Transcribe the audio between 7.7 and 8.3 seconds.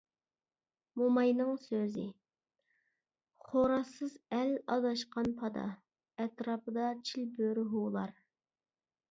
ھۇۋلار.